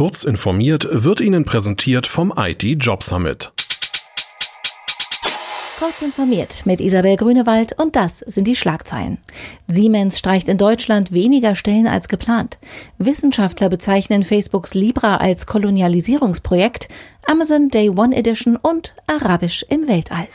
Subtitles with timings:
[0.00, 3.52] Kurz informiert wird Ihnen präsentiert vom IT Job Summit.
[5.78, 9.18] Kurz informiert mit Isabel Grünewald und das sind die Schlagzeilen.
[9.66, 12.58] Siemens streicht in Deutschland weniger Stellen als geplant.
[12.96, 16.88] Wissenschaftler bezeichnen Facebooks Libra als Kolonialisierungsprojekt.
[17.26, 20.28] Amazon Day One Edition und Arabisch im Weltall.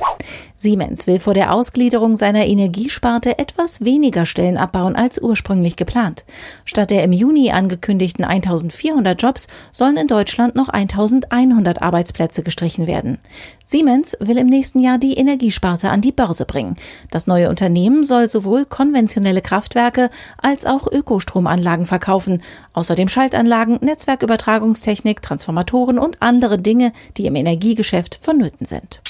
[0.58, 6.24] Siemens will vor der Ausgliederung seiner Energiesparte etwas weniger Stellen abbauen als ursprünglich geplant.
[6.64, 13.20] Statt der im Juni angekündigten 1400 Jobs sollen in Deutschland noch 1100 Arbeitsplätze gestrichen werden.
[13.66, 16.78] Siemens will im nächsten Jahr die Energiesparte an die Börse bringen.
[17.12, 20.10] Das neue Unternehmen soll sowohl konventionelle Kraftwerke
[20.42, 22.42] als auch Ökostromanlagen verkaufen,
[22.74, 29.02] außerdem Schaltanlagen, Netzwerkübertragungstechnik, Transformatoren und andere Dinge Dinge, die im Energiegeschäft vonnöten sind.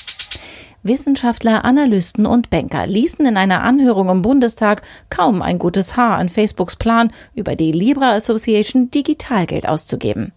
[0.85, 6.29] Wissenschaftler, Analysten und Banker ließen in einer Anhörung im Bundestag kaum ein gutes Haar an
[6.29, 10.31] Facebooks Plan, über die Libra Association Digitalgeld auszugeben.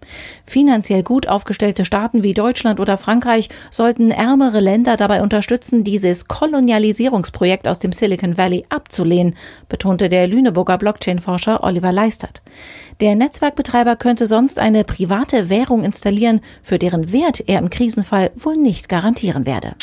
[0.47, 7.69] Finanziell gut aufgestellte Staaten wie Deutschland oder Frankreich sollten ärmere Länder dabei unterstützen, dieses Kolonialisierungsprojekt
[7.69, 9.35] aus dem Silicon Valley abzulehnen,
[9.69, 12.41] betonte der Lüneburger Blockchain-Forscher Oliver Leistert.
[13.01, 18.57] Der Netzwerkbetreiber könnte sonst eine private Währung installieren, für deren Wert er im Krisenfall wohl
[18.57, 19.75] nicht garantieren werde.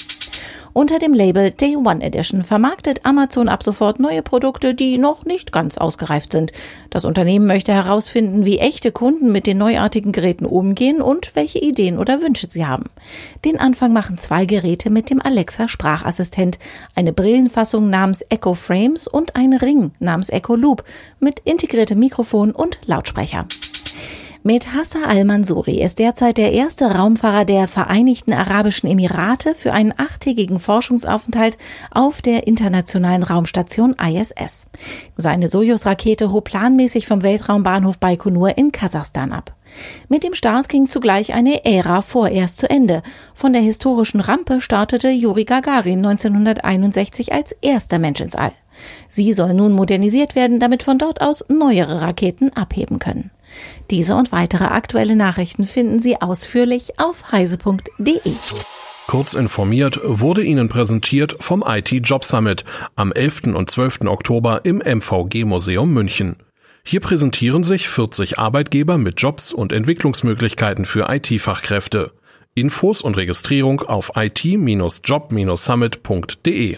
[0.78, 5.54] Unter dem Label Day One Edition vermarktet Amazon ab sofort neue Produkte, die noch nicht
[5.54, 6.52] ganz ausgereift sind.
[6.90, 11.98] Das Unternehmen möchte herausfinden, wie echte Kunden mit den neuartigen Geräten umgehen und welche Ideen
[11.98, 12.90] oder Wünsche sie haben.
[13.46, 16.60] Den Anfang machen zwei Geräte mit dem Alexa Sprachassistent,
[16.94, 20.84] eine Brillenfassung namens Echo Frames und ein Ring namens Echo Loop
[21.22, 23.48] mit integriertem Mikrofon und Lautsprecher.
[24.48, 30.60] Mit Hassan al-Mansouri ist derzeit der erste Raumfahrer der Vereinigten Arabischen Emirate für einen achttägigen
[30.60, 31.58] Forschungsaufenthalt
[31.90, 34.68] auf der internationalen Raumstation ISS.
[35.18, 39.56] Seine Sojus-Rakete hob planmäßig vom Weltraumbahnhof Baikonur in Kasachstan ab.
[40.10, 43.02] Mit dem Start ging zugleich eine Ära vorerst zu Ende.
[43.34, 48.52] Von der historischen Rampe startete Juri Gagarin 1961 als erster Mensch ins All.
[49.08, 53.32] Sie soll nun modernisiert werden, damit von dort aus neuere Raketen abheben können.
[53.92, 58.20] Diese und weitere aktuelle Nachrichten finden Sie ausführlich auf heise.de.
[59.08, 62.66] Kurz informiert wurde Ihnen präsentiert vom IT Job Summit
[62.96, 63.56] am 11.
[63.56, 64.00] und 12.
[64.08, 66.38] Oktober im MVG Museum München.
[66.84, 72.12] Hier präsentieren sich 40 Arbeitgeber mit Jobs und Entwicklungsmöglichkeiten für IT-Fachkräfte.
[72.56, 76.78] Infos und Registrierung auf it-job-summit.de